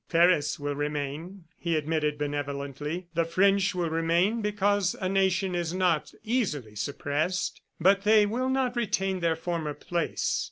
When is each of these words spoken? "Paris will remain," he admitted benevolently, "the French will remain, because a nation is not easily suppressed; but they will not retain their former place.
"Paris 0.09 0.57
will 0.57 0.73
remain," 0.73 1.43
he 1.59 1.75
admitted 1.75 2.17
benevolently, 2.17 3.05
"the 3.13 3.23
French 3.23 3.75
will 3.75 3.91
remain, 3.91 4.41
because 4.41 4.95
a 4.99 5.07
nation 5.07 5.53
is 5.53 5.75
not 5.75 6.11
easily 6.23 6.75
suppressed; 6.75 7.61
but 7.79 8.01
they 8.01 8.25
will 8.25 8.49
not 8.49 8.75
retain 8.75 9.19
their 9.19 9.35
former 9.35 9.75
place. 9.75 10.39